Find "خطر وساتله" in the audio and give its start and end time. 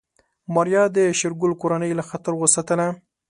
2.09-2.87